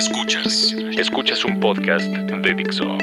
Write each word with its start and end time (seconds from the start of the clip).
Escuchas. 0.00 0.74
Escuchas 0.96 1.44
un 1.44 1.60
podcast 1.60 2.06
de 2.06 2.54
Dixo. 2.54 2.96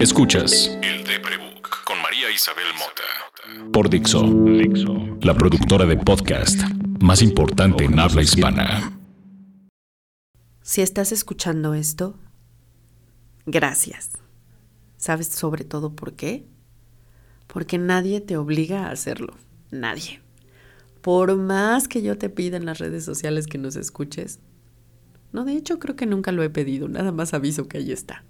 Escuchas 0.00 0.76
El 0.82 1.04
de 1.04 1.20
Prebook 1.20 1.84
con 1.84 2.02
María 2.02 2.28
Isabel 2.28 2.64
Mota. 2.76 3.70
Por 3.72 3.88
Dixo. 3.88 4.24
Dixo. 4.24 5.16
La 5.22 5.32
productora 5.32 5.86
de 5.86 5.96
podcast 5.96 6.60
más 7.00 7.22
importante 7.22 7.84
en 7.84 7.96
habla 8.00 8.22
hispana. 8.22 8.98
Si 10.60 10.82
estás 10.82 11.12
escuchando 11.12 11.74
esto, 11.74 12.18
gracias. 13.46 14.10
¿Sabes 14.96 15.28
sobre 15.28 15.62
todo 15.62 15.94
por 15.94 16.14
qué? 16.14 16.48
Porque 17.46 17.78
nadie 17.78 18.20
te 18.20 18.36
obliga 18.36 18.88
a 18.88 18.90
hacerlo. 18.90 19.36
Nadie. 19.70 20.20
Por 21.00 21.36
más 21.36 21.86
que 21.86 22.02
yo 22.02 22.18
te 22.18 22.28
pida 22.28 22.56
en 22.56 22.66
las 22.66 22.78
redes 22.78 23.04
sociales 23.04 23.46
que 23.46 23.56
nos 23.56 23.76
escuches, 23.76 24.40
no, 25.32 25.44
de 25.44 25.54
hecho 25.54 25.78
creo 25.78 25.96
que 25.96 26.06
nunca 26.06 26.32
lo 26.32 26.42
he 26.42 26.50
pedido, 26.50 26.88
nada 26.88 27.12
más 27.12 27.34
aviso 27.34 27.68
que 27.68 27.78
ahí 27.78 27.92
está. 27.92 28.24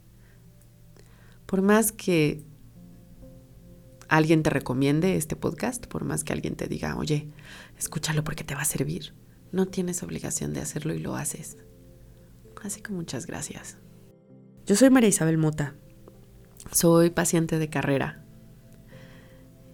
Por 1.47 1.63
más 1.63 1.93
que 1.93 2.45
alguien 4.09 4.43
te 4.43 4.51
recomiende 4.51 5.17
este 5.17 5.37
podcast, 5.37 5.87
por 5.87 6.05
más 6.05 6.25
que 6.25 6.33
alguien 6.33 6.57
te 6.57 6.67
diga, 6.67 6.97
oye, 6.97 7.29
escúchalo 7.79 8.25
porque 8.25 8.45
te 8.45 8.55
va 8.55 8.63
a 8.63 8.67
servir, 8.67 9.15
no 9.53 9.67
tienes 9.67 10.03
obligación 10.03 10.53
de 10.53 10.61
hacerlo 10.61 10.95
y 10.95 10.99
lo 10.99 11.17
haces. 11.17 11.57
Así 12.63 12.83
que 12.83 12.93
muchas 12.93 13.27
gracias. 13.27 13.79
Yo 14.67 14.77
soy 14.77 14.91
María 14.91 15.09
Isabel 15.09 15.39
Mota. 15.39 15.75
Soy 16.73 17.11
paciente 17.11 17.59
de 17.59 17.71
carrera 17.71 18.25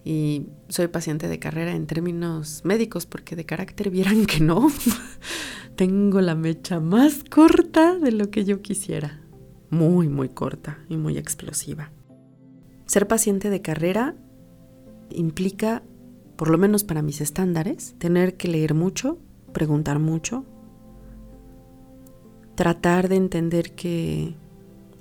y 0.09 0.47
soy 0.69 0.87
paciente 0.87 1.27
de 1.27 1.41
carrera 1.41 1.75
en 1.75 1.89
términos 1.89 2.61
médicos 2.65 3.07
porque 3.07 3.35
de 3.35 3.45
carácter 3.45 3.91
vieran 3.91 4.25
que 4.25 4.39
no. 4.39 4.71
Tengo 5.77 6.23
la 6.23 6.35
mecha 6.35 6.81
más 6.81 7.23
corta 7.23 7.99
de 7.99 8.11
lo 8.11 8.31
que 8.31 8.47
yo 8.47 8.63
quisiera. 8.63 9.21
Muy, 9.69 10.09
muy 10.09 10.31
corta 10.31 10.79
y 10.89 10.97
muy 10.97 11.19
explosiva. 11.19 11.91
Ser 12.87 13.07
paciente 13.07 13.51
de 13.51 13.61
carrera 13.61 14.15
implica, 15.11 15.83
por 16.37 16.49
lo 16.49 16.57
menos 16.57 16.83
para 16.83 17.03
mis 17.03 17.21
estándares, 17.21 17.95
tener 17.99 18.39
que 18.39 18.49
leer 18.49 18.73
mucho, 18.73 19.19
preguntar 19.53 19.99
mucho, 19.99 20.47
tratar 22.55 23.11
de 23.11 23.17
entender 23.17 23.73
que 23.73 24.35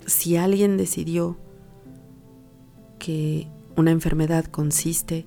si 0.06 0.36
alguien 0.36 0.76
decidió 0.76 1.38
que 3.00 3.48
una 3.78 3.92
enfermedad 3.92 4.44
consiste 4.44 5.26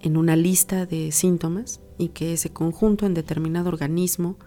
en 0.00 0.16
una 0.16 0.36
lista 0.36 0.86
de 0.86 1.10
síntomas 1.10 1.80
y 1.98 2.10
que 2.10 2.32
ese 2.32 2.50
conjunto 2.50 3.06
en 3.06 3.14
determinado 3.14 3.68
organismo 3.68 4.38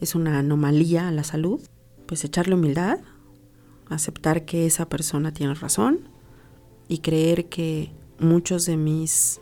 es 0.00 0.14
una 0.14 0.38
anomalía 0.38 1.08
a 1.08 1.12
la 1.12 1.24
salud, 1.24 1.60
pues 2.06 2.24
echarle 2.24 2.54
humildad, 2.54 2.98
aceptar 3.88 4.44
que 4.44 4.66
esa 4.66 4.88
persona 4.88 5.32
tiene 5.32 5.54
razón 5.54 6.08
y 6.88 6.98
creer 6.98 7.48
que 7.48 7.92
muchos 8.18 8.66
de 8.66 8.76
mis 8.76 9.40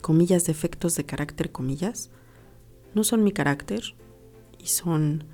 comillas 0.00 0.44
defectos 0.44 0.96
de 0.96 1.04
carácter 1.04 1.52
comillas 1.52 2.10
no 2.94 3.04
son 3.04 3.22
mi 3.22 3.32
carácter 3.32 3.94
y 4.58 4.66
son 4.68 5.24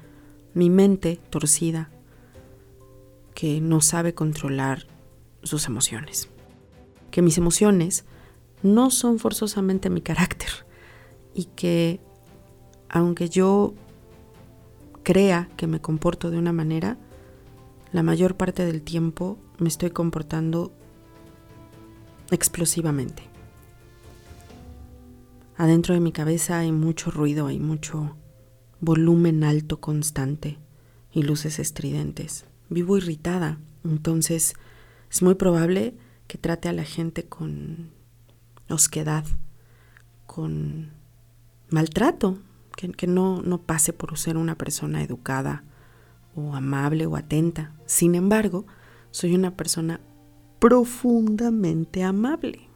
mi 0.55 0.71
mente 0.71 1.21
torcida 1.31 1.91
que 3.35 3.61
no 3.61 3.81
sabe 3.81 4.15
controlar 4.15 4.87
sus 5.43 5.67
emociones. 5.67 6.29
Que 7.11 7.23
mis 7.23 7.39
emociones 7.39 8.05
no 8.63 8.91
son 8.91 9.19
forzosamente 9.19 9.91
mi 9.91 10.01
carácter 10.01 10.51
y 11.35 11.45
que 11.45 12.01
aunque 12.89 13.29
yo 13.29 13.75
crea 15.05 15.49
que 15.57 15.69
me 15.69 15.81
comporto 15.81 16.33
de 16.33 16.39
una 16.39 16.53
manera, 16.53 16.99
la 17.93 18.03
mayor 18.03 18.37
parte 18.37 18.67
del 18.67 18.83
tiempo 18.83 19.39
me 19.59 19.69
estoy 19.69 19.91
comportando 19.91 20.73
explosivamente. 22.33 23.23
Adentro 25.57 25.95
de 25.95 26.01
mi 26.01 26.11
cabeza 26.11 26.59
hay 26.59 26.73
mucho 26.73 27.13
ruido, 27.13 27.47
hay 27.47 27.61
mucho 27.61 28.17
volumen 28.81 29.45
alto 29.45 29.81
constante 29.81 30.59
y 31.13 31.23
luces 31.23 31.61
estridentes. 31.61 32.47
Vivo 32.69 32.97
irritada, 32.97 33.61
entonces 33.85 34.55
es 35.11 35.23
muy 35.23 35.37
probable 35.37 35.95
que 36.27 36.39
trate 36.39 36.69
a 36.69 36.73
la 36.73 36.85
gente 36.85 37.27
con 37.27 37.91
osquedad, 38.69 39.25
con 40.27 40.91
maltrato, 41.71 42.39
que, 42.75 43.07
no, 43.07 43.43
no 43.43 43.63
pase 43.63 43.93
por 43.93 44.17
ser 44.19 44.37
una 44.37 44.57
persona 44.57 45.03
educada 45.03 45.65
o 46.35 46.55
amable 46.55 47.07
o 47.07 47.17
atenta. 47.17 47.73
Sin 47.87 48.15
embargo, 48.15 48.67
soy 49.11 49.35
una 49.35 49.57
persona 49.57 50.01
profundamente 50.59 52.03
amable. 52.03 52.69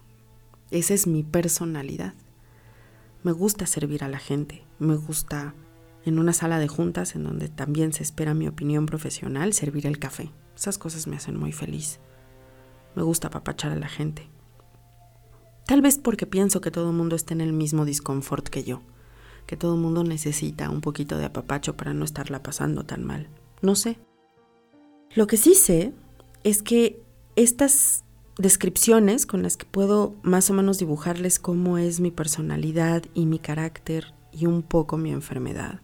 Esa 0.70 0.94
es 0.94 1.06
mi 1.06 1.22
personalidad. 1.22 2.14
Me 3.22 3.32
gusta 3.32 3.66
servir 3.66 4.04
a 4.04 4.08
la 4.08 4.18
gente, 4.18 4.64
me 4.78 4.94
gusta 4.94 5.54
en 6.04 6.18
una 6.18 6.32
sala 6.32 6.58
de 6.58 6.68
juntas 6.68 7.14
en 7.14 7.24
donde 7.24 7.48
también 7.48 7.92
se 7.92 8.02
espera 8.02 8.34
mi 8.34 8.46
opinión 8.46 8.86
profesional, 8.86 9.52
servir 9.52 9.86
el 9.86 9.98
café. 9.98 10.30
Esas 10.56 10.78
cosas 10.78 11.06
me 11.06 11.16
hacen 11.16 11.36
muy 11.36 11.52
feliz. 11.52 12.00
Me 12.94 13.02
gusta 13.02 13.28
apapachar 13.28 13.72
a 13.72 13.76
la 13.76 13.88
gente. 13.88 14.28
Tal 15.66 15.82
vez 15.82 15.98
porque 15.98 16.26
pienso 16.26 16.60
que 16.60 16.70
todo 16.70 16.90
el 16.90 16.96
mundo 16.96 17.14
está 17.14 17.34
en 17.34 17.40
el 17.40 17.52
mismo 17.52 17.84
disconfort 17.84 18.48
que 18.48 18.64
yo, 18.64 18.82
que 19.48 19.56
todo 19.56 19.76
el 19.76 19.80
mundo 19.80 20.04
necesita 20.04 20.68
un 20.68 20.82
poquito 20.82 21.16
de 21.16 21.24
apapacho 21.24 21.74
para 21.74 21.94
no 21.94 22.04
estarla 22.04 22.42
pasando 22.42 22.84
tan 22.84 23.02
mal. 23.02 23.28
No 23.62 23.74
sé. 23.76 23.98
Lo 25.14 25.26
que 25.26 25.38
sí 25.38 25.54
sé 25.54 25.94
es 26.44 26.62
que 26.62 27.02
estas 27.34 28.04
descripciones 28.36 29.24
con 29.24 29.42
las 29.42 29.56
que 29.56 29.64
puedo 29.64 30.14
más 30.22 30.50
o 30.50 30.52
menos 30.52 30.78
dibujarles 30.78 31.38
cómo 31.38 31.78
es 31.78 31.98
mi 31.98 32.10
personalidad 32.10 33.04
y 33.14 33.24
mi 33.24 33.38
carácter 33.38 34.12
y 34.32 34.44
un 34.44 34.62
poco 34.62 34.98
mi 34.98 35.12
enfermedad, 35.12 35.80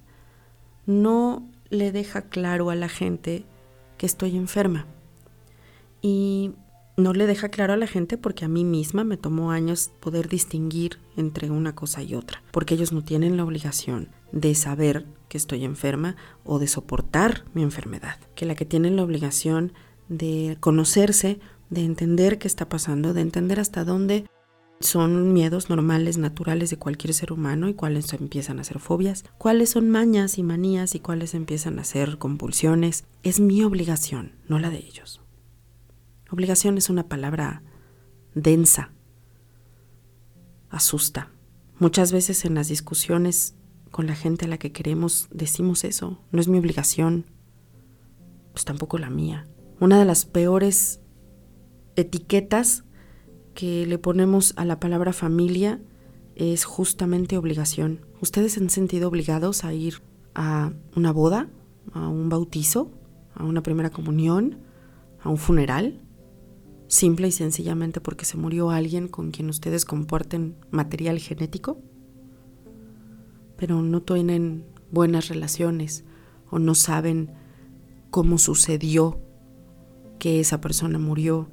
no 0.84 1.48
le 1.70 1.90
deja 1.90 2.28
claro 2.28 2.68
a 2.68 2.74
la 2.74 2.90
gente 2.90 3.46
que 3.96 4.04
estoy 4.04 4.36
enferma. 4.36 4.84
Y 6.02 6.52
no 6.96 7.12
le 7.12 7.26
deja 7.26 7.48
claro 7.48 7.72
a 7.72 7.76
la 7.76 7.86
gente 7.86 8.16
porque 8.18 8.44
a 8.44 8.48
mí 8.48 8.64
misma 8.64 9.04
me 9.04 9.16
tomó 9.16 9.50
años 9.50 9.90
poder 10.00 10.28
distinguir 10.28 10.98
entre 11.16 11.50
una 11.50 11.74
cosa 11.74 12.02
y 12.02 12.14
otra, 12.14 12.42
porque 12.52 12.74
ellos 12.74 12.92
no 12.92 13.02
tienen 13.02 13.36
la 13.36 13.44
obligación 13.44 14.08
de 14.32 14.54
saber 14.54 15.06
que 15.28 15.38
estoy 15.38 15.64
enferma 15.64 16.16
o 16.44 16.58
de 16.58 16.68
soportar 16.68 17.44
mi 17.54 17.62
enfermedad, 17.62 18.18
que 18.34 18.46
la 18.46 18.54
que 18.54 18.64
tienen 18.64 18.96
la 18.96 19.02
obligación 19.02 19.72
de 20.08 20.56
conocerse, 20.60 21.40
de 21.70 21.84
entender 21.84 22.38
qué 22.38 22.46
está 22.46 22.68
pasando, 22.68 23.14
de 23.14 23.22
entender 23.22 23.58
hasta 23.58 23.84
dónde 23.84 24.26
son 24.80 25.32
miedos 25.32 25.70
normales, 25.70 26.18
naturales 26.18 26.70
de 26.70 26.76
cualquier 26.76 27.14
ser 27.14 27.32
humano 27.32 27.68
y 27.68 27.74
cuáles 27.74 28.12
empiezan 28.12 28.60
a 28.60 28.64
ser 28.64 28.80
fobias, 28.80 29.24
cuáles 29.38 29.70
son 29.70 29.88
mañas 29.88 30.36
y 30.36 30.42
manías 30.42 30.94
y 30.94 31.00
cuáles 31.00 31.34
empiezan 31.34 31.78
a 31.78 31.84
ser 31.84 32.18
compulsiones. 32.18 33.04
Es 33.22 33.40
mi 33.40 33.62
obligación, 33.62 34.32
no 34.48 34.58
la 34.58 34.70
de 34.70 34.78
ellos. 34.78 35.23
Obligación 36.30 36.78
es 36.78 36.90
una 36.90 37.08
palabra 37.08 37.62
densa, 38.34 38.90
asusta. 40.70 41.30
Muchas 41.78 42.12
veces 42.12 42.44
en 42.44 42.54
las 42.54 42.68
discusiones 42.68 43.54
con 43.90 44.06
la 44.06 44.14
gente 44.14 44.46
a 44.46 44.48
la 44.48 44.58
que 44.58 44.72
queremos 44.72 45.28
decimos 45.30 45.84
eso, 45.84 46.20
no 46.32 46.40
es 46.40 46.48
mi 46.48 46.58
obligación, 46.58 47.26
pues 48.52 48.64
tampoco 48.64 48.98
la 48.98 49.10
mía. 49.10 49.46
Una 49.80 49.98
de 49.98 50.04
las 50.04 50.24
peores 50.24 51.00
etiquetas 51.96 52.84
que 53.54 53.86
le 53.86 53.98
ponemos 53.98 54.52
a 54.56 54.64
la 54.64 54.80
palabra 54.80 55.12
familia 55.12 55.80
es 56.34 56.64
justamente 56.64 57.36
obligación. 57.36 58.00
¿Ustedes 58.20 58.54
se 58.54 58.60
han 58.60 58.70
sentido 58.70 59.08
obligados 59.08 59.64
a 59.64 59.72
ir 59.72 60.02
a 60.34 60.72
una 60.96 61.12
boda, 61.12 61.48
a 61.92 62.08
un 62.08 62.28
bautizo, 62.28 62.90
a 63.34 63.44
una 63.44 63.62
primera 63.62 63.90
comunión, 63.90 64.58
a 65.22 65.28
un 65.28 65.38
funeral? 65.38 66.00
Simple 66.88 67.28
y 67.28 67.32
sencillamente 67.32 68.00
porque 68.00 68.24
se 68.24 68.36
murió 68.36 68.70
alguien 68.70 69.08
con 69.08 69.30
quien 69.30 69.48
ustedes 69.48 69.84
comparten 69.84 70.56
material 70.70 71.18
genético, 71.18 71.78
pero 73.56 73.82
no 73.82 74.02
tienen 74.02 74.64
buenas 74.90 75.28
relaciones 75.28 76.04
o 76.50 76.58
no 76.58 76.74
saben 76.74 77.32
cómo 78.10 78.38
sucedió 78.38 79.20
que 80.18 80.40
esa 80.40 80.60
persona 80.60 80.98
murió 80.98 81.48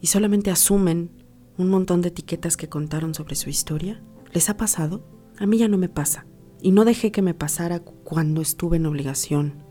y 0.00 0.06
solamente 0.08 0.50
asumen 0.50 1.10
un 1.56 1.68
montón 1.68 2.02
de 2.02 2.08
etiquetas 2.08 2.56
que 2.56 2.68
contaron 2.68 3.14
sobre 3.14 3.36
su 3.36 3.48
historia. 3.50 4.02
¿Les 4.32 4.50
ha 4.50 4.56
pasado? 4.56 5.06
A 5.38 5.46
mí 5.46 5.58
ya 5.58 5.68
no 5.68 5.78
me 5.78 5.88
pasa. 5.88 6.26
Y 6.60 6.72
no 6.72 6.84
dejé 6.84 7.12
que 7.12 7.22
me 7.22 7.34
pasara 7.34 7.80
cuando 7.80 8.40
estuve 8.40 8.78
en 8.78 8.86
obligación. 8.86 9.62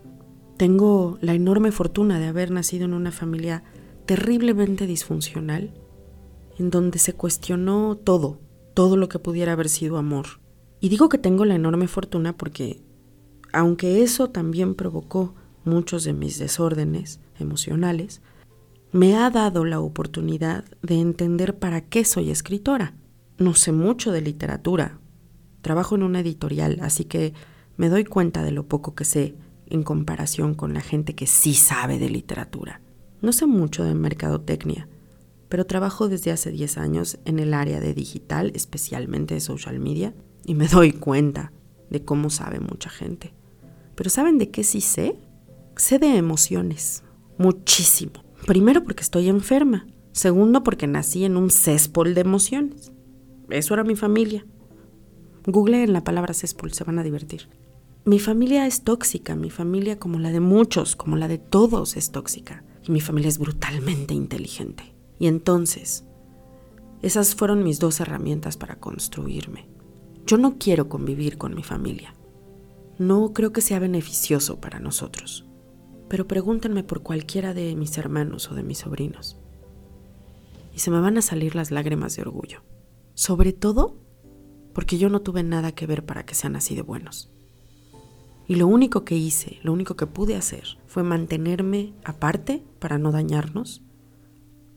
Tengo 0.56 1.18
la 1.20 1.34
enorme 1.34 1.72
fortuna 1.72 2.18
de 2.18 2.26
haber 2.26 2.50
nacido 2.50 2.84
en 2.84 2.94
una 2.94 3.10
familia 3.10 3.64
terriblemente 4.06 4.86
disfuncional, 4.86 5.74
en 6.58 6.70
donde 6.70 6.98
se 6.98 7.14
cuestionó 7.14 7.96
todo, 7.96 8.40
todo 8.74 8.96
lo 8.96 9.08
que 9.08 9.18
pudiera 9.18 9.52
haber 9.52 9.68
sido 9.68 9.96
amor. 9.96 10.40
Y 10.80 10.88
digo 10.88 11.08
que 11.08 11.18
tengo 11.18 11.44
la 11.44 11.54
enorme 11.54 11.88
fortuna 11.88 12.36
porque, 12.36 12.82
aunque 13.52 14.02
eso 14.02 14.30
también 14.30 14.74
provocó 14.74 15.34
muchos 15.64 16.04
de 16.04 16.12
mis 16.12 16.38
desórdenes 16.38 17.20
emocionales, 17.38 18.20
me 18.92 19.16
ha 19.16 19.30
dado 19.30 19.64
la 19.64 19.80
oportunidad 19.80 20.64
de 20.82 21.00
entender 21.00 21.58
para 21.58 21.80
qué 21.80 22.04
soy 22.04 22.30
escritora. 22.30 22.94
No 23.38 23.54
sé 23.54 23.72
mucho 23.72 24.12
de 24.12 24.20
literatura. 24.20 25.00
Trabajo 25.62 25.96
en 25.96 26.04
una 26.04 26.20
editorial, 26.20 26.78
así 26.82 27.04
que 27.04 27.32
me 27.76 27.88
doy 27.88 28.04
cuenta 28.04 28.44
de 28.44 28.52
lo 28.52 28.68
poco 28.68 28.94
que 28.94 29.04
sé 29.04 29.34
en 29.66 29.82
comparación 29.82 30.54
con 30.54 30.74
la 30.74 30.80
gente 30.80 31.14
que 31.14 31.26
sí 31.26 31.54
sabe 31.54 31.98
de 31.98 32.10
literatura. 32.10 32.80
No 33.24 33.32
sé 33.32 33.46
mucho 33.46 33.84
de 33.84 33.94
mercadotecnia, 33.94 34.86
pero 35.48 35.64
trabajo 35.64 36.10
desde 36.10 36.30
hace 36.30 36.50
10 36.50 36.76
años 36.76 37.18
en 37.24 37.38
el 37.38 37.54
área 37.54 37.80
de 37.80 37.94
digital, 37.94 38.52
especialmente 38.54 39.32
de 39.32 39.40
social 39.40 39.78
media, 39.78 40.14
y 40.44 40.54
me 40.54 40.68
doy 40.68 40.92
cuenta 40.92 41.50
de 41.88 42.04
cómo 42.04 42.28
sabe 42.28 42.60
mucha 42.60 42.90
gente. 42.90 43.32
Pero 43.94 44.10
¿saben 44.10 44.36
de 44.36 44.50
qué 44.50 44.62
sí 44.62 44.82
sé? 44.82 45.18
Sé 45.74 45.98
de 45.98 46.18
emociones, 46.18 47.02
muchísimo. 47.38 48.12
Primero 48.46 48.84
porque 48.84 49.02
estoy 49.02 49.30
enferma. 49.30 49.86
Segundo 50.12 50.62
porque 50.62 50.86
nací 50.86 51.24
en 51.24 51.38
un 51.38 51.48
céspol 51.48 52.12
de 52.12 52.20
emociones. 52.20 52.92
Eso 53.48 53.72
era 53.72 53.84
mi 53.84 53.96
familia. 53.96 54.44
en 55.46 55.92
la 55.94 56.04
palabra 56.04 56.34
céspol, 56.34 56.74
se 56.74 56.84
van 56.84 56.98
a 56.98 57.02
divertir. 57.02 57.48
Mi 58.04 58.18
familia 58.18 58.66
es 58.66 58.82
tóxica, 58.82 59.34
mi 59.34 59.48
familia 59.48 59.98
como 59.98 60.18
la 60.18 60.30
de 60.30 60.40
muchos, 60.40 60.94
como 60.94 61.16
la 61.16 61.26
de 61.26 61.38
todos 61.38 61.96
es 61.96 62.10
tóxica. 62.10 62.64
Y 62.86 62.92
mi 62.92 63.00
familia 63.00 63.28
es 63.28 63.38
brutalmente 63.38 64.14
inteligente. 64.14 64.94
Y 65.18 65.26
entonces, 65.26 66.04
esas 67.02 67.34
fueron 67.34 67.62
mis 67.62 67.78
dos 67.78 68.00
herramientas 68.00 68.56
para 68.56 68.76
construirme. 68.76 69.68
Yo 70.26 70.38
no 70.38 70.58
quiero 70.58 70.88
convivir 70.88 71.38
con 71.38 71.54
mi 71.54 71.62
familia. 71.62 72.14
No 72.98 73.32
creo 73.32 73.52
que 73.52 73.60
sea 73.60 73.78
beneficioso 73.78 74.60
para 74.60 74.80
nosotros 74.80 75.46
pero 76.14 76.28
pregúntenme 76.28 76.84
por 76.84 77.02
cualquiera 77.02 77.54
de 77.54 77.74
mis 77.74 77.98
hermanos 77.98 78.48
o 78.48 78.54
de 78.54 78.62
mis 78.62 78.78
sobrinos. 78.78 79.36
Y 80.72 80.78
se 80.78 80.92
me 80.92 81.00
van 81.00 81.18
a 81.18 81.22
salir 81.22 81.56
las 81.56 81.72
lágrimas 81.72 82.14
de 82.14 82.22
orgullo. 82.22 82.62
Sobre 83.14 83.52
todo 83.52 83.98
porque 84.72 84.96
yo 84.96 85.08
no 85.08 85.22
tuve 85.22 85.42
nada 85.42 85.72
que 85.72 85.86
ver 85.86 86.06
para 86.06 86.24
que 86.24 86.36
sean 86.36 86.54
así 86.54 86.76
de 86.76 86.82
buenos. 86.82 87.32
Y 88.46 88.56
lo 88.56 88.66
único 88.66 89.04
que 89.04 89.16
hice, 89.16 89.58
lo 89.62 89.72
único 89.72 89.96
que 89.96 90.06
pude 90.06 90.36
hacer 90.36 90.78
fue 90.86 91.02
mantenerme 91.02 91.94
aparte 92.04 92.62
para 92.78 92.98
no 92.98 93.10
dañarnos 93.10 93.82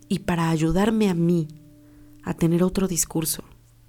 y 0.08 0.20
para 0.20 0.50
ayudarme 0.50 1.10
a 1.10 1.14
mí 1.14 1.48
a 2.24 2.34
tener 2.34 2.64
otro 2.64 2.88
discurso. 2.88 3.44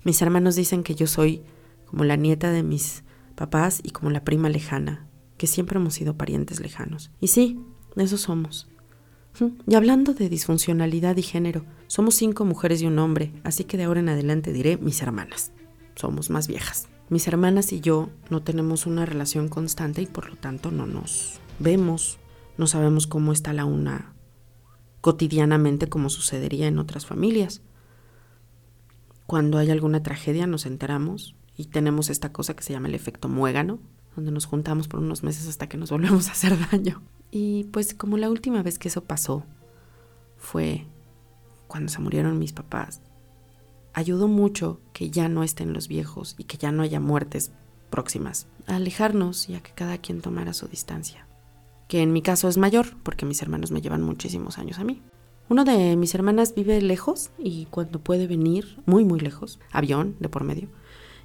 Mis 0.05 0.21
hermanos 0.23 0.57
dicen 0.57 0.83
que 0.83 0.95
yo 0.95 1.07
soy 1.07 1.43
como 1.87 2.05
la 2.05 2.17
nieta 2.17 2.51
de 2.51 2.63
mis 2.63 3.05
papás 3.35 3.81
y 3.83 3.91
como 3.91 4.11
la 4.11 4.25
prima 4.25 4.49
lejana 4.49 5.09
que 5.37 5.47
siempre 5.47 5.79
hemos 5.79 5.95
sido 5.95 6.17
parientes 6.17 6.61
lejanos. 6.61 7.11
Y 7.21 7.29
sí, 7.29 7.61
eso 7.97 8.19
somos. 8.19 8.69
Y 9.69 9.75
hablando 9.77 10.15
de 10.15 10.29
disfuncionalidad 10.29 11.17
y 11.17 11.23
género, 11.23 11.65
somos 11.87 12.17
cinco 12.17 12.45
mujeres 12.45 12.83
y 12.83 12.87
un 12.87 12.99
hombre, 12.99 13.33
así 13.45 13.65
que 13.65 13.77
de 13.77 13.85
ahora 13.85 14.01
en 14.01 14.09
adelante 14.09 14.53
diré 14.53 14.77
mis 14.79 15.01
hermanas. 15.01 15.53
Somos 15.95 16.29
más 16.29 16.49
viejas. 16.49 16.89
Mis 17.11 17.27
hermanas 17.27 17.73
y 17.73 17.81
yo 17.81 18.11
no 18.29 18.43
tenemos 18.43 18.87
una 18.87 19.07
relación 19.07 19.49
constante 19.49 20.03
y 20.03 20.07
por 20.07 20.29
lo 20.29 20.37
tanto 20.37 20.71
no 20.71 20.87
nos 20.87 21.41
vemos, 21.59 22.19
no 22.59 22.67
sabemos 22.67 23.07
cómo 23.07 23.33
está 23.33 23.53
la 23.53 23.65
una 23.65 24.13
cotidianamente 25.01 25.89
como 25.89 26.11
sucedería 26.11 26.67
en 26.67 26.79
otras 26.79 27.07
familias. 27.07 27.63
Cuando 29.27 29.59
hay 29.59 29.71
alguna 29.71 30.03
tragedia 30.03 30.47
nos 30.47 30.67
enteramos 30.67 31.35
y 31.57 31.67
tenemos 31.67 32.11
esta 32.11 32.33
cosa 32.33 32.55
que 32.55 32.63
se 32.63 32.73
llama 32.73 32.89
el 32.89 32.95
efecto 32.95 33.29
muégano, 33.29 33.79
donde 34.15 34.31
nos 34.31 34.47
juntamos 34.47 34.89
por 34.89 35.01
unos 35.01 35.23
meses 35.23 35.49
hasta 35.49 35.69
que 35.69 35.79
nos 35.79 35.91
volvemos 35.91 36.29
a 36.29 36.33
hacer 36.33 36.57
daño. 36.71 37.03
Y 37.31 37.65
pues 37.65 37.95
como 37.95 38.19
la 38.19 38.29
última 38.29 38.63
vez 38.63 38.79
que 38.79 38.89
eso 38.89 39.05
pasó 39.05 39.45
fue 40.37 40.87
cuando 41.69 41.91
se 41.91 42.01
murieron 42.01 42.39
mis 42.39 42.53
papás, 42.53 43.01
ayudó 43.95 44.29
mucho 44.29 44.81
que 44.93 45.11
ya 45.11 45.29
no 45.29 45.43
estén 45.43 45.73
los 45.73 45.89
viejos 45.89 46.35
y 46.39 46.45
que 46.45 46.59
ya 46.59 46.73
no 46.73 46.83
haya 46.83 47.01
muertes 47.01 47.53
próximas, 47.91 48.47
a 48.67 48.77
alejarnos 48.77 49.49
y 49.49 49.55
a 49.55 49.61
que 49.61 49.73
cada 49.73 49.99
quien 49.99 50.21
tomara 50.21 50.53
su 50.53 50.69
distancia. 50.69 51.27
Que 51.89 52.03
en 52.03 52.13
mi 52.13 52.23
caso 52.23 52.49
es 52.49 52.59
mayor, 52.59 52.97
porque 53.03 53.27
mis 53.27 53.41
hermanos 53.41 53.71
me 53.71 53.81
llevan 53.81 54.03
muchísimos 54.03 54.59
años 54.59 54.79
a 54.79 54.85
mí. 54.85 55.03
Uno 55.49 55.65
de 55.65 55.97
mis 55.97 56.15
hermanas 56.15 56.55
vive 56.55 56.83
lejos 56.83 57.31
y 57.39 57.67
cuando 57.67 58.01
puede 58.01 58.27
venir, 58.27 58.79
muy 58.85 59.05
muy 59.05 59.21
lejos, 59.21 59.59
avión 59.73 60.15
de 60.21 60.29
por 60.29 60.45
medio, 60.45 60.69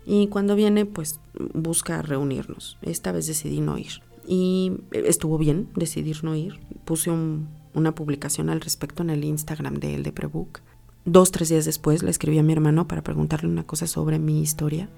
y 0.06 0.27
cuando 0.27 0.56
viene, 0.56 0.86
pues 0.86 1.19
busca 1.54 2.01
reunirnos. 2.01 2.77
Esta 2.81 3.12
vez 3.12 3.27
decidí 3.27 3.62
no 3.62 3.77
ir. 3.77 4.01
Y 4.27 4.74
estuvo 4.92 5.38
bien 5.38 5.69
decidir 5.75 6.24
no 6.24 6.36
ir. 6.36 6.60
Puse 6.86 7.12
una 7.12 7.95
publicación 7.95 8.50
al 8.50 8.62
respecto 8.62 9.04
en 9.04 9.10
el 9.10 9.24
Instagram 9.24 9.75
de 9.75 9.95
el 9.95 10.04
de 10.04 10.12
Prebook. 10.12 10.62
Dos, 11.06 11.32
tres 11.32 11.50
días 11.50 11.66
después 11.66 12.02
le 12.02 12.10
escribí 12.10 12.38
a 12.38 12.44
mi 12.44 12.54
hermano 12.54 12.88
para 12.88 13.04
preguntarle 13.04 13.50
una 13.50 13.68
cosa 13.68 13.88
sobre 13.88 14.20
mi 14.20 14.42
historia. 14.42 14.90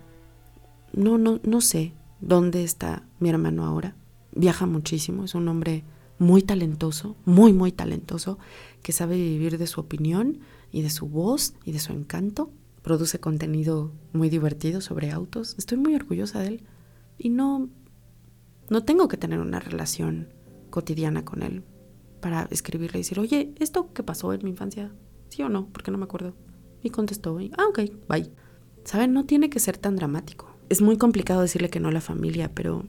No, 0.93 1.17
no, 1.17 1.39
no 1.43 1.61
sé 1.61 1.93
dónde 2.21 2.63
está 2.63 3.07
mi 3.19 3.29
hermano 3.29 3.65
ahora. 3.65 3.95
Viaja 4.31 4.67
muchísimo, 4.67 5.23
es 5.23 5.33
un 5.33 5.47
hombre 5.47 5.83
muy 6.19 6.43
talentoso, 6.43 7.15
muy, 7.25 7.53
muy 7.53 7.71
talentoso, 7.71 8.37
que 8.83 8.91
sabe 8.91 9.15
vivir 9.17 9.57
de 9.57 9.65
su 9.65 9.81
opinión 9.81 10.41
y 10.71 10.83
de 10.83 10.91
su 10.91 11.07
voz 11.07 11.55
y 11.65 11.71
de 11.71 11.79
su 11.79 11.91
encanto 11.91 12.51
produce 12.83 13.19
contenido 13.19 13.91
muy 14.13 14.29
divertido 14.29 14.81
sobre 14.81 15.09
autos. 15.09 15.55
Estoy 15.57 15.79
muy 15.79 15.95
orgullosa 15.95 16.39
de 16.39 16.47
él 16.49 16.63
y 17.17 17.29
no 17.29 17.69
no 18.69 18.83
tengo 18.83 19.07
que 19.07 19.17
tener 19.17 19.39
una 19.39 19.59
relación 19.59 20.29
cotidiana 20.69 21.25
con 21.25 21.41
él 21.41 21.63
para 22.19 22.47
escribirle 22.51 22.99
y 22.99 23.01
decir, 23.01 23.19
"Oye, 23.19 23.53
esto 23.59 23.91
que 23.93 24.03
pasó 24.03 24.33
en 24.33 24.43
mi 24.43 24.51
infancia, 24.51 24.91
sí 25.29 25.43
o 25.43 25.49
no, 25.49 25.67
porque 25.67 25.91
no 25.91 25.97
me 25.97 26.05
acuerdo." 26.05 26.35
Y 26.83 26.89
contestó, 26.89 27.37
"Ah, 27.57 27.65
ok, 27.69 27.79
bye." 28.09 28.31
¿Saben? 28.83 29.13
No 29.13 29.25
tiene 29.25 29.49
que 29.49 29.59
ser 29.59 29.77
tan 29.77 29.95
dramático. 29.95 30.47
Es 30.69 30.81
muy 30.81 30.97
complicado 30.97 31.41
decirle 31.41 31.69
que 31.69 31.79
no 31.79 31.89
a 31.89 31.91
la 31.91 32.01
familia, 32.01 32.51
pero 32.53 32.85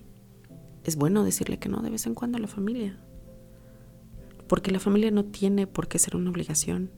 es 0.84 0.96
bueno 0.96 1.24
decirle 1.24 1.58
que 1.58 1.68
no 1.68 1.80
de 1.80 1.90
vez 1.90 2.06
en 2.06 2.14
cuando 2.14 2.38
a 2.38 2.40
la 2.40 2.48
familia. 2.48 2.98
Porque 4.46 4.70
la 4.70 4.78
familia 4.78 5.10
no 5.10 5.24
tiene 5.24 5.66
por 5.66 5.88
qué 5.88 5.98
ser 5.98 6.16
una 6.16 6.30
obligación 6.30 6.90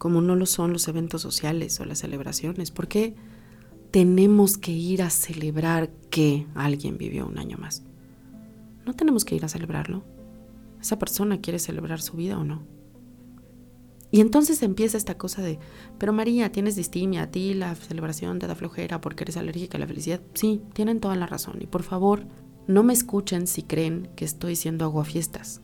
como 0.00 0.22
no 0.22 0.34
lo 0.34 0.46
son 0.46 0.72
los 0.72 0.88
eventos 0.88 1.20
sociales 1.20 1.78
o 1.78 1.84
las 1.84 1.98
celebraciones? 1.98 2.70
¿Por 2.70 2.88
qué 2.88 3.14
tenemos 3.90 4.56
que 4.56 4.72
ir 4.72 5.02
a 5.02 5.10
celebrar 5.10 5.90
que 6.08 6.46
alguien 6.54 6.96
vivió 6.96 7.26
un 7.26 7.38
año 7.38 7.58
más? 7.58 7.82
No 8.86 8.94
tenemos 8.94 9.26
que 9.26 9.34
ir 9.34 9.44
a 9.44 9.48
celebrarlo. 9.48 10.02
Esa 10.80 10.98
persona 10.98 11.42
quiere 11.42 11.58
celebrar 11.58 12.00
su 12.00 12.16
vida 12.16 12.38
o 12.38 12.44
no. 12.44 12.62
Y 14.10 14.20
entonces 14.20 14.62
empieza 14.62 14.96
esta 14.96 15.16
cosa 15.16 15.42
de, 15.42 15.58
pero 15.98 16.12
María, 16.12 16.50
tienes 16.50 16.74
distimia, 16.74 17.22
a 17.22 17.30
ti 17.30 17.54
la 17.54 17.74
celebración 17.74 18.38
te 18.38 18.46
da 18.46 18.56
flojera 18.56 19.00
porque 19.00 19.24
eres 19.24 19.36
alérgica 19.36 19.78
a 19.78 19.80
la 19.80 19.86
felicidad. 19.86 20.20
Sí, 20.34 20.62
tienen 20.72 21.00
toda 21.00 21.14
la 21.16 21.26
razón. 21.26 21.58
Y 21.60 21.66
por 21.66 21.84
favor, 21.84 22.26
no 22.66 22.82
me 22.82 22.92
escuchen 22.92 23.46
si 23.46 23.62
creen 23.62 24.08
que 24.16 24.24
estoy 24.24 24.56
siendo 24.56 24.84
aguafiestas. 24.84 25.60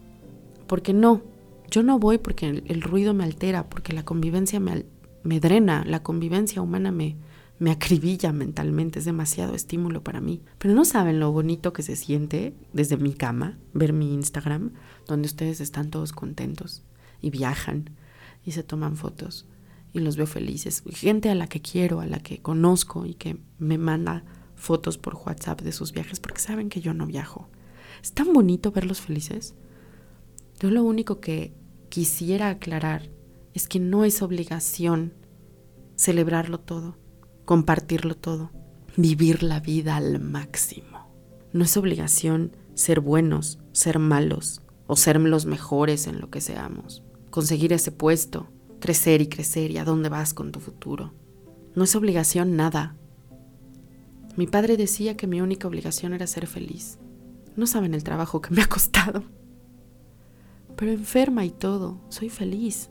Porque 0.68 0.92
no, 0.92 1.22
yo 1.70 1.82
no 1.82 1.98
voy 1.98 2.18
porque 2.18 2.62
el, 2.64 2.82
ruido 2.82 3.14
me 3.14 3.24
altera, 3.24 3.68
porque 3.68 3.92
la 3.92 4.04
convivencia 4.04 4.60
me, 4.60 4.86
me 5.24 5.40
drena, 5.40 5.84
la 5.84 6.02
convivencia 6.02 6.62
humana 6.62 6.92
me, 6.92 7.16
me 7.58 7.70
acribilla 7.72 8.32
mentalmente, 8.32 9.00
es 9.00 9.04
demasiado 9.04 9.54
estímulo 9.54 10.04
para 10.04 10.20
mí. 10.20 10.42
Pero 10.58 10.74
no 10.74 10.84
saben 10.84 11.18
lo 11.18 11.32
bonito 11.32 11.72
que 11.72 11.82
se 11.82 11.96
siente 11.96 12.54
desde 12.72 12.96
mi 12.96 13.12
cama 13.12 13.58
ver 13.72 13.92
mi 13.92 14.14
Instagram, 14.14 14.72
donde 15.06 15.26
ustedes 15.26 15.60
están 15.60 15.90
todos 15.90 16.12
contentos 16.12 16.84
y 17.20 17.30
viajan 17.30 17.90
y 18.46 18.52
se 18.52 18.62
toman 18.62 18.96
fotos 18.96 19.46
y 19.92 20.00
los 20.00 20.16
veo 20.16 20.26
felices. 20.26 20.82
Gente 20.90 21.28
a 21.28 21.34
la 21.34 21.48
que 21.48 21.60
quiero, 21.60 22.00
a 22.00 22.06
la 22.06 22.20
que 22.20 22.40
conozco 22.40 23.04
y 23.04 23.14
que 23.14 23.38
me 23.58 23.76
manda 23.76 24.24
fotos 24.54 24.96
por 24.96 25.16
WhatsApp 25.16 25.60
de 25.60 25.72
sus 25.72 25.92
viajes 25.92 26.20
porque 26.20 26.40
saben 26.40 26.70
que 26.70 26.80
yo 26.80 26.94
no 26.94 27.06
viajo. 27.06 27.48
Es 28.02 28.12
tan 28.12 28.32
bonito 28.32 28.72
verlos 28.72 29.00
felices. 29.00 29.54
Yo 30.60 30.70
lo 30.70 30.82
único 30.82 31.20
que 31.20 31.54
quisiera 31.88 32.48
aclarar 32.48 33.10
es 33.52 33.68
que 33.68 33.80
no 33.80 34.04
es 34.04 34.22
obligación 34.22 35.14
celebrarlo 35.96 36.60
todo, 36.60 36.98
compartirlo 37.44 38.14
todo, 38.14 38.50
vivir 38.96 39.42
la 39.42 39.60
vida 39.60 39.96
al 39.96 40.20
máximo. 40.20 41.10
No 41.52 41.64
es 41.64 41.76
obligación 41.76 42.54
ser 42.74 43.00
buenos, 43.00 43.58
ser 43.72 43.98
malos 43.98 44.60
o 44.86 44.96
ser 44.96 45.18
los 45.18 45.46
mejores 45.46 46.06
en 46.06 46.20
lo 46.20 46.30
que 46.30 46.42
seamos, 46.42 47.02
conseguir 47.36 47.72
ese 47.72 47.92
puesto, 47.92 48.48
crecer 48.80 49.20
y 49.20 49.28
crecer 49.28 49.70
y 49.70 49.78
a 49.78 49.84
dónde 49.84 50.08
vas 50.08 50.34
con 50.34 50.50
tu 50.50 50.58
futuro. 50.58 51.12
No 51.74 51.84
es 51.84 51.94
obligación 51.94 52.56
nada. 52.56 52.96
Mi 54.36 54.46
padre 54.46 54.76
decía 54.76 55.16
que 55.16 55.26
mi 55.26 55.40
única 55.40 55.68
obligación 55.68 56.14
era 56.14 56.26
ser 56.26 56.46
feliz. 56.46 56.98
No 57.54 57.66
saben 57.66 57.94
el 57.94 58.02
trabajo 58.04 58.40
que 58.40 58.54
me 58.54 58.62
ha 58.62 58.66
costado 58.66 59.22
pero 60.76 60.92
enferma 60.92 61.44
y 61.44 61.50
todo, 61.50 61.98
soy 62.10 62.28
feliz. 62.28 62.90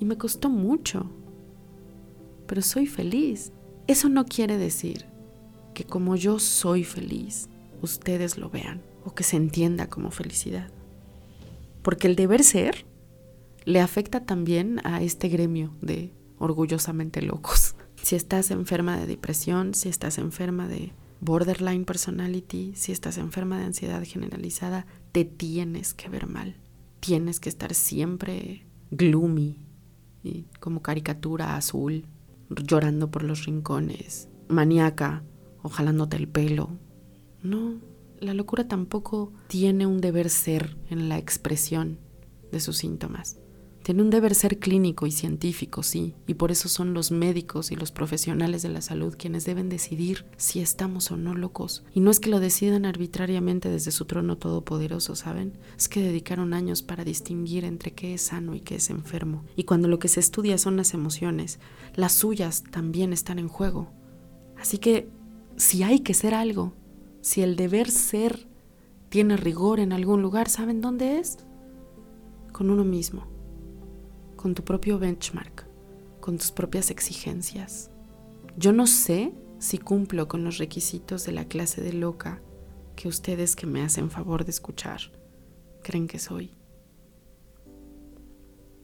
Y 0.00 0.04
me 0.04 0.16
costó 0.16 0.48
mucho, 0.48 1.10
pero 2.46 2.62
soy 2.62 2.86
feliz. 2.86 3.52
Eso 3.86 4.08
no 4.08 4.24
quiere 4.24 4.56
decir 4.56 5.06
que 5.74 5.84
como 5.84 6.16
yo 6.16 6.38
soy 6.38 6.82
feliz, 6.82 7.48
ustedes 7.82 8.38
lo 8.38 8.50
vean. 8.50 8.82
o 9.04 9.14
que 9.16 9.24
se 9.24 9.36
entienda 9.36 9.88
como 9.88 10.12
felicidad. 10.12 10.70
Porque 11.82 12.06
el 12.06 12.14
deber 12.14 12.44
ser 12.44 12.86
le 13.64 13.80
afecta 13.80 14.24
también 14.24 14.80
a 14.84 15.02
este 15.02 15.28
gremio 15.28 15.74
de 15.80 16.12
orgullosamente 16.38 17.22
locos. 17.22 17.74
Si 18.02 18.16
estás 18.16 18.50
enferma 18.50 18.98
de 18.98 19.06
depresión, 19.06 19.74
si 19.74 19.88
estás 19.88 20.18
enferma 20.18 20.66
de 20.66 20.92
borderline 21.20 21.84
personality, 21.84 22.72
si 22.74 22.90
estás 22.90 23.16
enferma 23.16 23.60
de 23.60 23.66
ansiedad 23.66 24.02
generalizada, 24.04 24.86
te 25.12 25.24
tienes 25.24 25.94
que 25.94 26.08
ver 26.08 26.26
mal. 26.26 26.56
Tienes 26.98 27.38
que 27.38 27.48
estar 27.48 27.74
siempre 27.74 28.66
gloomy 28.90 29.56
y 30.24 30.46
como 30.58 30.82
caricatura 30.82 31.56
azul, 31.56 32.06
llorando 32.50 33.08
por 33.12 33.22
los 33.22 33.44
rincones, 33.44 34.28
maníaca 34.48 35.22
o 35.62 35.70
el 36.10 36.28
pelo. 36.28 36.70
No, 37.42 37.80
la 38.18 38.34
locura 38.34 38.66
tampoco 38.66 39.32
tiene 39.46 39.86
un 39.86 40.00
deber 40.00 40.28
ser 40.28 40.76
en 40.90 41.08
la 41.08 41.18
expresión 41.18 41.98
de 42.50 42.60
sus 42.60 42.78
síntomas. 42.78 43.38
Tiene 43.82 44.02
un 44.02 44.10
deber 44.10 44.36
ser 44.36 44.60
clínico 44.60 45.08
y 45.08 45.10
científico, 45.10 45.82
sí, 45.82 46.14
y 46.28 46.34
por 46.34 46.52
eso 46.52 46.68
son 46.68 46.94
los 46.94 47.10
médicos 47.10 47.72
y 47.72 47.74
los 47.74 47.90
profesionales 47.90 48.62
de 48.62 48.68
la 48.68 48.80
salud 48.80 49.16
quienes 49.18 49.44
deben 49.44 49.68
decidir 49.68 50.24
si 50.36 50.60
estamos 50.60 51.10
o 51.10 51.16
no 51.16 51.34
locos. 51.34 51.82
Y 51.92 51.98
no 51.98 52.12
es 52.12 52.20
que 52.20 52.30
lo 52.30 52.38
decidan 52.38 52.84
arbitrariamente 52.84 53.68
desde 53.68 53.90
su 53.90 54.04
trono 54.04 54.38
todopoderoso, 54.38 55.16
¿saben? 55.16 55.58
Es 55.76 55.88
que 55.88 56.00
dedicaron 56.00 56.54
años 56.54 56.82
para 56.82 57.04
distinguir 57.04 57.64
entre 57.64 57.92
qué 57.92 58.14
es 58.14 58.22
sano 58.22 58.54
y 58.54 58.60
qué 58.60 58.76
es 58.76 58.88
enfermo. 58.88 59.44
Y 59.56 59.64
cuando 59.64 59.88
lo 59.88 59.98
que 59.98 60.08
se 60.08 60.20
estudia 60.20 60.58
son 60.58 60.76
las 60.76 60.94
emociones, 60.94 61.58
las 61.96 62.12
suyas 62.12 62.62
también 62.70 63.12
están 63.12 63.40
en 63.40 63.48
juego. 63.48 63.90
Así 64.60 64.78
que, 64.78 65.08
si 65.56 65.82
hay 65.82 66.00
que 66.00 66.14
ser 66.14 66.34
algo, 66.34 66.72
si 67.20 67.42
el 67.42 67.56
deber 67.56 67.90
ser 67.90 68.46
tiene 69.08 69.36
rigor 69.36 69.80
en 69.80 69.92
algún 69.92 70.22
lugar, 70.22 70.48
¿saben 70.48 70.80
dónde 70.80 71.18
es? 71.18 71.38
Con 72.52 72.70
uno 72.70 72.84
mismo 72.84 73.31
con 74.42 74.56
tu 74.56 74.64
propio 74.64 74.98
benchmark, 74.98 75.68
con 76.18 76.36
tus 76.36 76.50
propias 76.50 76.90
exigencias. 76.90 77.92
Yo 78.56 78.72
no 78.72 78.88
sé 78.88 79.32
si 79.60 79.78
cumplo 79.78 80.26
con 80.26 80.42
los 80.42 80.58
requisitos 80.58 81.24
de 81.24 81.30
la 81.30 81.44
clase 81.44 81.80
de 81.80 81.92
loca 81.92 82.42
que 82.96 83.06
ustedes 83.06 83.54
que 83.54 83.68
me 83.68 83.82
hacen 83.82 84.10
favor 84.10 84.44
de 84.44 84.50
escuchar 84.50 85.00
creen 85.84 86.08
que 86.08 86.18
soy. 86.18 86.50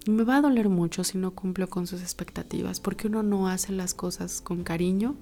Y 0.07 0.13
me 0.13 0.23
va 0.23 0.37
a 0.37 0.43
doler 0.43 0.69
mucho 0.69 1.03
si 1.03 1.19
no 1.19 1.35
cumplo 1.35 1.69
con 1.69 1.89
sus 1.89 2.03
expectativas, 2.03 2.79
porque 2.79 3.09
uno 3.09 3.25
no 3.25 3.49
hace 3.49 3.73
las 3.73 3.95
cosas 3.95 4.41
con 4.41 4.63
cariño 4.63 5.17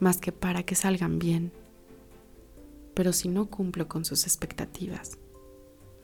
más 0.00 0.16
que 0.16 0.32
para 0.32 0.64
que 0.64 0.74
salgan 0.74 1.20
bien. 1.20 1.52
Pero 2.94 3.12
si 3.12 3.28
no 3.28 3.46
cumplo 3.46 3.86
con 3.86 4.04
sus 4.04 4.24
expectativas, 4.24 5.16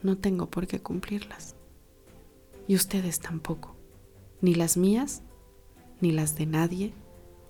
no 0.04 0.16
tengo 0.16 0.48
por 0.48 0.68
qué 0.68 0.78
cumplirlas. 0.78 1.57
Y 2.68 2.74
ustedes 2.74 3.18
tampoco, 3.18 3.74
ni 4.42 4.54
las 4.54 4.76
mías, 4.76 5.22
ni 6.02 6.12
las 6.12 6.36
de 6.36 6.44
nadie, 6.44 6.92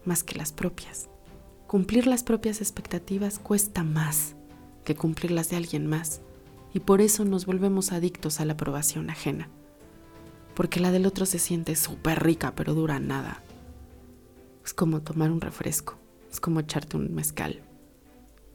más 0.04 0.22
que 0.22 0.38
las 0.38 0.52
propias. 0.52 1.08
Cumplir 1.66 2.06
las 2.06 2.22
propias 2.22 2.60
expectativas 2.60 3.40
cuesta 3.40 3.82
más 3.82 4.36
que 4.84 4.94
cumplir 4.94 5.32
las 5.32 5.50
de 5.50 5.56
alguien 5.56 5.88
más, 5.88 6.20
y 6.72 6.80
por 6.80 7.00
eso 7.00 7.24
nos 7.24 7.46
volvemos 7.46 7.90
adictos 7.90 8.38
a 8.38 8.44
la 8.44 8.52
aprobación 8.52 9.10
ajena. 9.10 9.48
Porque 10.54 10.78
la 10.78 10.92
del 10.92 11.04
otro 11.04 11.26
se 11.26 11.40
siente 11.40 11.74
súper 11.74 12.22
rica, 12.22 12.54
pero 12.54 12.74
dura 12.74 13.00
nada. 13.00 13.42
Es 14.64 14.72
como 14.72 15.02
tomar 15.02 15.32
un 15.32 15.40
refresco, 15.40 15.96
es 16.30 16.38
como 16.38 16.60
echarte 16.60 16.96
un 16.96 17.12
mezcal, 17.12 17.60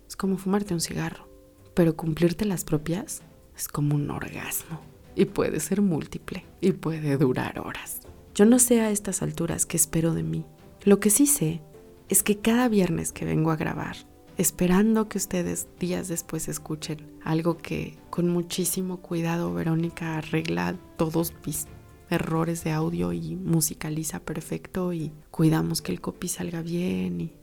es 0.08 0.16
como 0.16 0.38
fumarte 0.38 0.74
un 0.74 0.82
cigarro, 0.82 1.28
pero 1.74 1.98
cumplirte 1.98 2.46
las 2.46 2.64
propias 2.64 3.22
es 3.54 3.68
como 3.68 3.96
un 3.96 4.10
orgasmo 4.10 4.93
y 5.16 5.26
puede 5.26 5.60
ser 5.60 5.82
múltiple 5.82 6.46
y 6.62 6.72
puede 6.74 7.18
durar 7.18 7.60
horas. 7.60 8.02
Yo 8.36 8.46
no 8.46 8.60
sé 8.60 8.82
a 8.82 8.90
estas 8.90 9.22
alturas 9.22 9.66
qué 9.66 9.78
espero 9.78 10.14
de 10.14 10.24
mí. 10.24 10.46
Lo 10.84 11.00
que 11.00 11.10
sí 11.10 11.28
sé 11.28 11.62
es 12.10 12.24
que 12.24 12.40
cada 12.40 12.68
viernes 12.68 13.12
que 13.12 13.26
vengo 13.26 13.52
a 13.52 13.56
grabar, 13.56 13.96
esperando 14.38 15.08
que 15.08 15.18
ustedes 15.18 15.68
días 15.80 16.08
después 16.08 16.48
escuchen 16.48 17.12
algo 17.24 17.58
que 17.58 17.98
con 18.10 18.30
muchísimo 18.30 18.98
cuidado 18.98 19.54
Verónica 19.54 20.18
arregla 20.18 20.76
todos 20.98 21.34
mis 21.46 21.68
errores 22.10 22.64
de 22.64 22.72
audio 22.72 23.14
y 23.14 23.36
musicaliza 23.36 24.20
perfecto 24.20 24.94
y 24.94 25.12
cuidamos 25.32 25.82
que 25.82 25.92
el 25.92 26.02
copy 26.02 26.28
salga 26.28 26.62
bien 26.62 27.22
y 27.22 27.34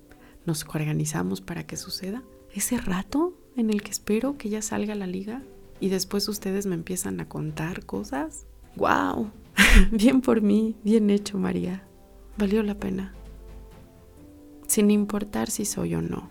nos 0.46 0.64
organizamos 0.64 1.40
para 1.40 1.66
que 1.66 1.76
suceda. 1.76 2.22
Ese 2.52 2.78
rato 2.78 3.34
en 3.56 3.70
el 3.70 3.82
que 3.82 3.90
espero 3.90 4.36
que 4.36 4.48
ya 4.48 4.62
salga 4.62 4.94
la 4.94 5.06
liga 5.06 5.42
y 5.80 5.88
después 5.88 6.28
ustedes 6.28 6.66
me 6.66 6.74
empiezan 6.74 7.20
a 7.20 7.28
contar 7.28 7.84
cosas. 7.86 8.46
¡Wow! 8.76 9.30
bien 9.90 10.20
por 10.20 10.42
mí, 10.42 10.76
bien 10.84 11.10
hecho 11.10 11.38
María. 11.38 11.82
Valió 12.36 12.62
la 12.62 12.74
pena. 12.74 13.14
Sin 14.66 14.90
importar 14.90 15.50
si 15.50 15.64
soy 15.64 15.94
o 15.94 16.02
no, 16.02 16.30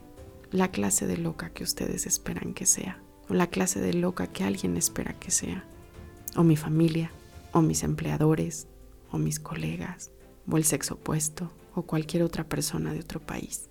la 0.52 0.72
clase 0.72 1.08
de 1.08 1.18
loca 1.18 1.50
que 1.50 1.64
ustedes 1.64 2.06
esperan 2.06 2.54
que 2.54 2.66
sea, 2.66 3.02
o 3.28 3.34
la 3.34 3.48
clase 3.48 3.82
de 3.82 3.94
loca 3.94 4.28
que 4.28 4.44
alguien 4.44 4.78
espera 4.78 5.14
que 5.20 5.32
sea, 5.32 5.66
o 6.38 6.44
mi 6.44 6.56
familia, 6.56 7.12
o 7.52 7.62
mis 7.62 7.84
empleadores, 7.84 8.68
o 9.12 9.18
mis 9.18 9.40
colegas, 9.40 10.12
o 10.50 10.58
el 10.58 10.64
sexo 10.64 10.94
opuesto, 10.96 11.52
o 11.76 11.82
cualquier 11.82 12.24
otra 12.24 12.46
persona 12.48 12.94
de 12.94 13.02
otro 13.02 13.20
país. 13.20 13.70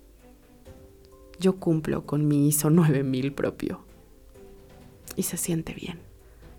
Yo 1.39 1.55
cumplo 1.55 2.05
con 2.05 2.27
mi 2.27 2.47
ISO 2.47 2.69
9000 2.69 3.33
propio 3.33 3.88
y 5.19 5.23
se 5.23 5.35
siente 5.35 5.73
bien. 5.73 5.99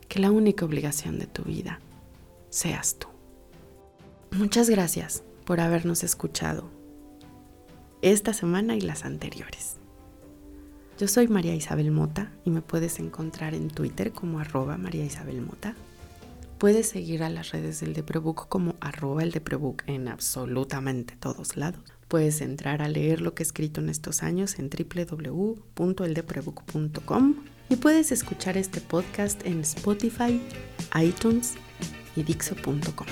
Que 0.08 0.18
la 0.18 0.30
única 0.30 0.66
obligación 0.66 1.18
de 1.18 1.26
tu 1.26 1.44
vida 1.44 1.80
seas 2.50 2.96
tú. 2.98 3.08
Muchas 4.32 4.68
gracias 4.68 5.22
por 5.46 5.60
habernos 5.60 6.04
escuchado 6.04 6.68
esta 8.02 8.34
semana 8.34 8.76
y 8.76 8.82
las 8.82 9.06
anteriores. 9.06 9.78
Yo 10.98 11.08
soy 11.08 11.28
María 11.28 11.54
Isabel 11.54 11.90
Mota 11.90 12.30
y 12.44 12.50
me 12.50 12.60
puedes 12.60 12.98
encontrar 12.98 13.54
en 13.54 13.68
Twitter 13.68 14.12
como 14.12 14.40
arroba 14.40 14.76
María 14.76 15.06
Isabel 15.06 15.40
Mota. 15.40 15.74
Puedes 16.58 16.86
seguir 16.86 17.22
a 17.22 17.30
las 17.30 17.52
redes 17.52 17.80
del 17.80 17.94
Deprebook 17.94 18.46
como 18.48 18.74
arroba 18.80 19.22
el 19.22 19.30
Deprebook 19.30 19.84
en 19.86 20.08
absolutamente 20.08 21.16
todos 21.16 21.56
lados. 21.56 21.80
Puedes 22.08 22.42
entrar 22.42 22.82
a 22.82 22.90
leer 22.90 23.22
lo 23.22 23.32
que 23.32 23.42
he 23.42 23.46
escrito 23.46 23.80
en 23.80 23.88
estos 23.88 24.22
años 24.22 24.58
en 24.58 24.68
www.eldeprebook.com 24.68 27.36
y 27.70 27.76
puedes 27.76 28.12
escuchar 28.12 28.58
este 28.58 28.80
podcast 28.80 29.46
en 29.46 29.60
Spotify, 29.60 30.42
iTunes 31.00 31.54
y 32.16 32.24
Dixo.com. 32.24 33.06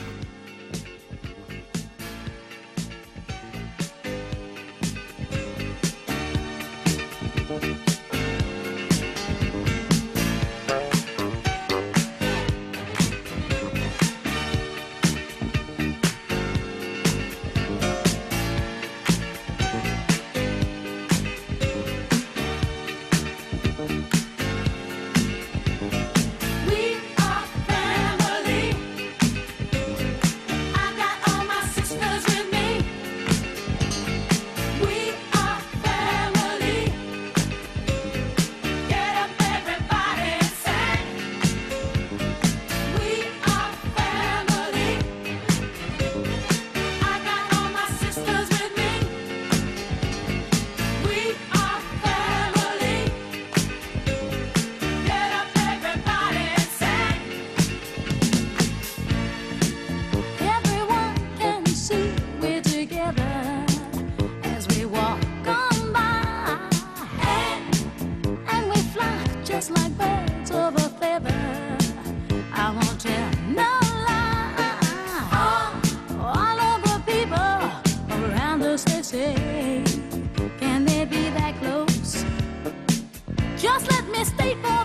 Bye. 84.55 84.78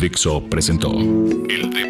Dixo 0.00 0.40
presentó. 0.48 0.92
El 0.92 1.87